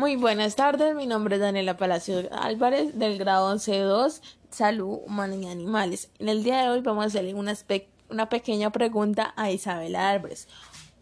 Muy 0.00 0.16
buenas 0.16 0.56
tardes, 0.56 0.94
mi 0.94 1.06
nombre 1.06 1.34
es 1.36 1.42
Daniela 1.42 1.76
Palacio 1.76 2.26
Álvarez 2.32 2.98
del 2.98 3.18
grado 3.18 3.54
11.2 3.54 4.22
Salud 4.48 5.00
Humana 5.04 5.36
y 5.36 5.46
Animales. 5.46 6.10
En 6.18 6.30
el 6.30 6.42
día 6.42 6.62
de 6.62 6.70
hoy 6.70 6.80
vamos 6.80 7.04
a 7.04 7.06
hacerle 7.08 7.34
una, 7.34 7.54
una 8.08 8.30
pequeña 8.30 8.72
pregunta 8.72 9.34
a 9.36 9.50
Isabela 9.50 10.08
Álvarez. 10.08 10.48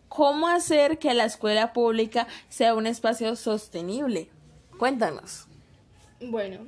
¿Cómo 0.09 0.49
hacer 0.49 0.99
que 0.99 1.15
la 1.15 1.27
escuela 1.27 1.73
pública 1.73 2.27
sea 2.49 2.75
un 2.75 2.89
espacio 2.89 3.37
sostenible? 3.37 4.31
Cuéntanos. 4.81 5.47
Bueno, 6.21 6.67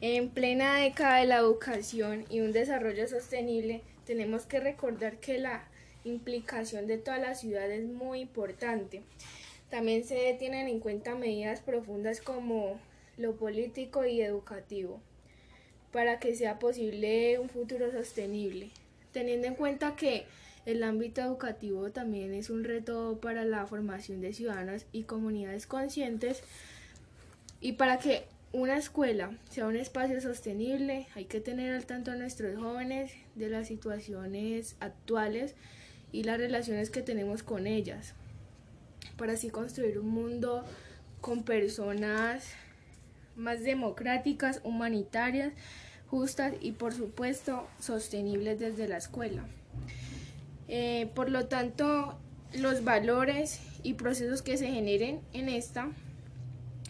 en 0.00 0.30
plena 0.30 0.76
década 0.76 1.16
de 1.16 1.26
la 1.26 1.38
educación 1.38 2.26
y 2.30 2.42
un 2.42 2.52
desarrollo 2.52 3.08
sostenible, 3.08 3.82
tenemos 4.06 4.46
que 4.46 4.60
recordar 4.60 5.18
que 5.18 5.38
la 5.38 5.64
implicación 6.04 6.86
de 6.86 6.98
toda 6.98 7.18
la 7.18 7.34
ciudad 7.34 7.68
es 7.72 7.84
muy 7.84 8.20
importante. 8.20 9.02
También 9.70 10.04
se 10.04 10.34
tienen 10.38 10.68
en 10.68 10.80
cuenta 10.80 11.14
medidas 11.14 11.60
profundas 11.60 12.20
como 12.20 12.78
lo 13.16 13.36
político 13.36 14.04
y 14.04 14.20
educativo 14.20 15.00
para 15.92 16.18
que 16.18 16.34
sea 16.34 16.58
posible 16.58 17.38
un 17.38 17.48
futuro 17.48 17.92
sostenible, 17.92 18.70
teniendo 19.12 19.46
en 19.46 19.54
cuenta 19.54 19.94
que 19.94 20.26
el 20.66 20.82
ámbito 20.82 21.20
educativo 21.20 21.90
también 21.90 22.34
es 22.34 22.50
un 22.50 22.64
reto 22.64 23.18
para 23.20 23.44
la 23.44 23.66
formación 23.66 24.20
de 24.20 24.32
ciudadanos 24.32 24.86
y 24.92 25.04
comunidades 25.04 25.66
conscientes 25.66 26.42
y 27.60 27.72
para 27.72 27.98
que 27.98 28.24
una 28.52 28.76
escuela 28.76 29.36
sea 29.50 29.66
un 29.66 29.76
espacio 29.76 30.20
sostenible 30.20 31.06
hay 31.14 31.26
que 31.26 31.40
tener 31.40 31.72
al 31.74 31.86
tanto 31.86 32.10
a 32.10 32.16
nuestros 32.16 32.56
jóvenes 32.56 33.12
de 33.34 33.48
las 33.48 33.68
situaciones 33.68 34.76
actuales 34.80 35.54
y 36.12 36.24
las 36.24 36.38
relaciones 36.38 36.90
que 36.90 37.02
tenemos 37.02 37.42
con 37.42 37.66
ellas, 37.66 38.14
para 39.16 39.34
así 39.34 39.50
construir 39.50 39.98
un 39.98 40.08
mundo 40.08 40.64
con 41.20 41.42
personas 41.42 42.44
más 43.36 43.62
democráticas, 43.62 44.60
humanitarias, 44.64 45.52
justas 46.08 46.54
y 46.60 46.72
por 46.72 46.92
supuesto 46.92 47.66
sostenibles 47.80 48.58
desde 48.60 48.88
la 48.88 48.98
escuela. 48.98 49.44
Eh, 50.68 51.10
por 51.14 51.30
lo 51.30 51.46
tanto, 51.46 52.18
los 52.54 52.84
valores 52.84 53.60
y 53.82 53.94
procesos 53.94 54.42
que 54.42 54.56
se 54.56 54.68
generen 54.68 55.20
en 55.32 55.48
esta 55.48 55.88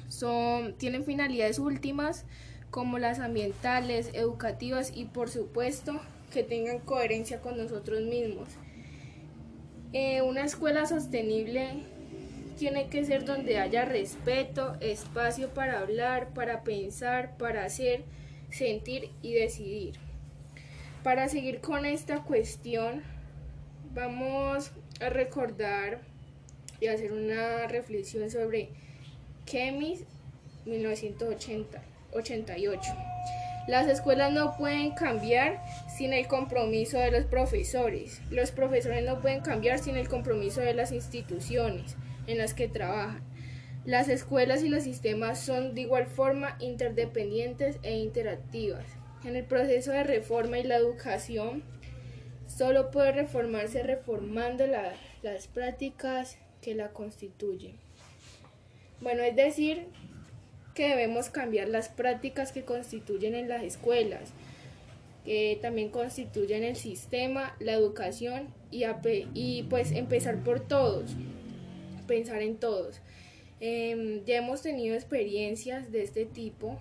son, 0.09 0.75
tienen 0.75 1.05
finalidades 1.05 1.59
últimas 1.59 2.25
como 2.71 2.99
las 2.99 3.21
ambientales, 3.21 4.11
educativas 4.15 4.93
y 4.95 5.05
por 5.07 5.31
supuesto 5.31 6.01
que 6.33 6.43
tengan 6.43 6.81
coherencia 6.81 7.41
con 7.41 7.57
nosotros 7.57 8.03
mismos. 8.03 8.49
Eh, 9.93 10.23
una 10.23 10.45
escuela 10.45 10.87
sostenible 10.87 11.85
tiene 12.57 12.89
que 12.89 13.05
ser 13.05 13.25
donde 13.25 13.59
haya 13.59 13.85
respeto, 13.85 14.77
espacio 14.81 15.51
para 15.51 15.81
hablar, 15.81 16.29
para 16.35 16.63
pensar, 16.63 17.37
para 17.37 17.65
hacer, 17.65 18.05
sentir 18.51 19.11
y 19.23 19.35
decidir. 19.35 19.97
Para 21.03 21.29
seguir 21.29 21.61
con 21.61 21.85
esta 21.85 22.23
cuestión, 22.23 23.03
vamos 23.93 24.71
a 25.01 25.09
recordar 25.09 26.01
y 26.81 26.87
hacer 26.87 27.13
una 27.13 27.67
reflexión 27.67 28.31
sobre 28.31 28.69
Kemis 29.45 30.05
1988. 30.65 32.93
Las 33.67 33.89
escuelas 33.89 34.33
no 34.33 34.57
pueden 34.57 34.93
cambiar 34.93 35.63
sin 35.97 36.13
el 36.13 36.29
compromiso 36.29 36.99
de 36.99 37.11
los 37.11 37.25
profesores. 37.25 38.21
Los 38.31 38.51
profesores 38.51 39.03
no 39.05 39.21
pueden 39.21 39.41
cambiar 39.41 39.79
sin 39.79 39.97
el 39.97 40.09
compromiso 40.09 40.61
de 40.61 40.75
las 40.75 40.93
instituciones 40.93 41.97
en 42.27 42.39
las 42.39 42.55
que 42.55 42.69
trabajan. 42.69 43.23
Las 43.85 44.09
escuelas 44.09 44.63
y 44.63 44.69
los 44.69 44.85
sistemas 44.85 45.39
son 45.39 45.75
de 45.75 45.83
igual 45.83 46.07
forma 46.07 46.57
interdependientes 46.59 47.79
e 47.83 47.99
interactivas. 47.99 48.87
En 49.25 49.37
el 49.37 49.45
proceso 49.45 49.93
de 49.93 50.05
reforma 50.05 50.59
y 50.59 50.63
la 50.65 50.77
educación 50.77 51.63
solo 52.47 52.91
puede 52.91 53.13
reformarse 53.13 53.83
reformando 53.83 54.67
las 54.67 55.49
prácticas 55.49 56.39
que 56.63 56.75
la 56.75 56.91
constituyen. 56.91 57.77
Bueno, 59.01 59.23
es 59.23 59.37
decir, 59.37 59.87
que 60.75 60.89
debemos 60.89 61.31
cambiar 61.31 61.69
las 61.69 61.89
prácticas 61.89 62.53
que 62.53 62.65
constituyen 62.65 63.35
en 63.35 63.49
las 63.49 63.63
escuelas, 63.63 64.33
que 65.25 65.59
también 65.61 65.91
constituyen 65.91 66.65
el 66.65 66.77
sistema, 66.77 67.55
la 67.61 67.73
educación 67.73 68.49
y, 68.71 68.85
y 69.35 69.63
pues 69.65 69.93
empezar 69.93 70.43
por 70.43 70.61
todos, 70.61 71.15
pensar 72.07 72.43
en 72.43 72.57
todos. 72.57 73.01
Em, 73.61 74.25
ya 74.25 74.39
hemos 74.39 74.63
tenido 74.63 74.95
experiencias 74.95 75.91
de 75.93 76.03
este 76.03 76.27
tipo 76.27 76.79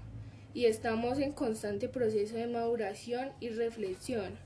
y 0.53 0.65
estamos 0.65 1.19
en 1.19 1.31
constante 1.31 1.89
proceso 1.89 2.35
de 2.35 2.47
maduración 2.47 3.31
y 3.39 3.49
reflexión, 3.49 4.37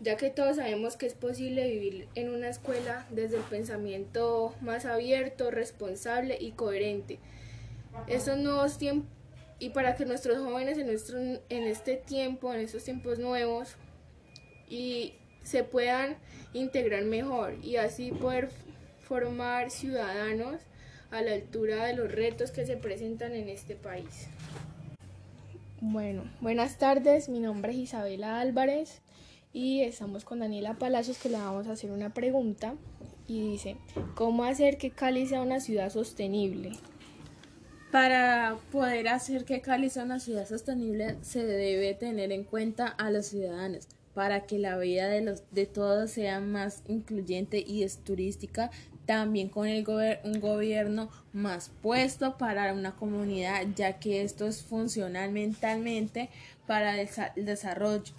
ya 0.00 0.16
que 0.16 0.30
todos 0.30 0.56
sabemos 0.56 0.96
que 0.96 1.06
es 1.06 1.14
posible 1.14 1.68
vivir 1.68 2.08
en 2.14 2.28
una 2.30 2.48
escuela 2.48 3.06
desde 3.10 3.36
el 3.36 3.42
pensamiento 3.42 4.54
más 4.60 4.84
abierto, 4.84 5.50
responsable 5.50 6.36
y 6.40 6.52
coherente 6.52 7.18
estos 8.06 8.38
nuevos 8.38 8.78
tiempos 8.78 9.10
y 9.58 9.70
para 9.70 9.96
que 9.96 10.04
nuestros 10.04 10.38
jóvenes 10.38 10.78
en, 10.78 10.86
nuestro, 10.86 11.18
en 11.18 11.42
este 11.48 11.96
tiempo, 11.96 12.54
en 12.54 12.60
estos 12.60 12.84
tiempos 12.84 13.18
nuevos, 13.18 13.74
y 14.68 15.14
se 15.42 15.64
puedan 15.64 16.16
integrar 16.52 17.02
mejor 17.04 17.56
y 17.62 17.76
así 17.76 18.12
poder 18.12 18.50
formar 19.08 19.70
ciudadanos 19.70 20.60
a 21.10 21.22
la 21.22 21.32
altura 21.32 21.86
de 21.86 21.96
los 21.96 22.12
retos 22.12 22.50
que 22.50 22.66
se 22.66 22.76
presentan 22.76 23.32
en 23.32 23.48
este 23.48 23.74
país. 23.74 24.28
Bueno, 25.80 26.24
buenas 26.42 26.76
tardes, 26.76 27.30
mi 27.30 27.40
nombre 27.40 27.72
es 27.72 27.78
Isabela 27.78 28.40
Álvarez 28.40 29.00
y 29.54 29.80
estamos 29.80 30.26
con 30.26 30.40
Daniela 30.40 30.74
Palacios 30.74 31.16
que 31.16 31.30
le 31.30 31.38
vamos 31.38 31.68
a 31.68 31.72
hacer 31.72 31.90
una 31.90 32.12
pregunta 32.12 32.74
y 33.26 33.40
dice, 33.52 33.76
¿cómo 34.14 34.44
hacer 34.44 34.76
que 34.76 34.90
Cali 34.90 35.26
sea 35.26 35.40
una 35.40 35.60
ciudad 35.60 35.90
sostenible? 35.90 36.72
Para 37.90 38.58
poder 38.70 39.08
hacer 39.08 39.46
que 39.46 39.62
Cali 39.62 39.88
sea 39.88 40.04
una 40.04 40.20
ciudad 40.20 40.46
sostenible 40.46 41.16
se 41.22 41.46
debe 41.46 41.94
tener 41.94 42.30
en 42.30 42.44
cuenta 42.44 42.86
a 42.86 43.10
los 43.10 43.26
ciudadanos 43.26 43.88
para 44.18 44.46
que 44.46 44.58
la 44.58 44.76
vida 44.76 45.06
de, 45.06 45.22
los, 45.22 45.44
de 45.52 45.66
todos 45.66 46.10
sea 46.10 46.40
más 46.40 46.82
incluyente 46.88 47.64
y 47.64 47.84
es 47.84 47.98
turística, 47.98 48.72
también 49.08 49.48
con 49.48 49.66
el 49.66 49.86
un 50.22 50.38
gobierno 50.38 51.08
más 51.32 51.70
puesto 51.80 52.36
para 52.36 52.74
una 52.74 52.94
comunidad, 52.94 53.64
ya 53.74 53.98
que 53.98 54.20
esto 54.20 54.46
es 54.46 54.62
funcional 54.62 55.32
mentalmente 55.32 56.28
para 56.66 57.00
el 57.00 57.08
desarrollo. 57.34 58.12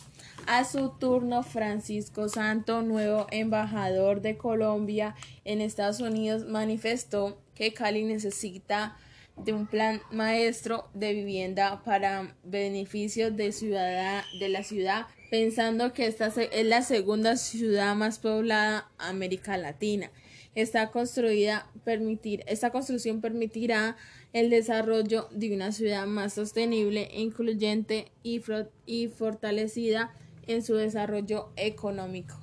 A 0.48 0.66
su 0.66 0.90
turno, 0.90 1.44
Francisco 1.44 2.28
Santo, 2.28 2.82
nuevo 2.82 3.28
embajador 3.30 4.22
de 4.22 4.36
Colombia 4.36 5.14
en 5.46 5.62
Estados 5.62 6.00
Unidos, 6.00 6.48
manifestó 6.48 7.38
que 7.54 7.72
Cali 7.72 8.04
necesita 8.04 8.98
de 9.44 9.54
un 9.54 9.68
plan 9.68 10.02
maestro 10.12 10.90
de 10.94 11.14
vivienda 11.14 11.82
para 11.84 12.36
beneficio 12.44 13.32
de, 13.32 13.52
ciudad, 13.52 14.24
de 14.40 14.50
la 14.50 14.64
ciudad, 14.64 15.08
pensando 15.30 15.94
que 15.94 16.08
esta 16.08 16.28
es 16.28 16.66
la 16.66 16.82
segunda 16.82 17.38
ciudad 17.38 17.96
más 17.96 18.20
poblada 18.20 18.90
de 19.00 19.06
América 19.06 19.58
Latina. 19.58 20.12
Esta, 20.56 20.92
construida 20.92 21.70
permitir, 21.86 22.44
esta 22.48 22.72
construcción 22.72 23.22
permitirá 23.22 23.96
el 24.34 24.50
desarrollo 24.50 25.28
de 25.32 25.54
una 25.54 25.72
ciudad 25.72 26.06
más 26.06 26.34
sostenible, 26.34 27.10
incluyente 27.14 28.12
y, 28.24 28.42
y 28.86 29.08
fortalecida 29.08 30.12
en 30.48 30.64
su 30.64 30.76
desarrollo 30.76 31.50
económico. 31.56 32.39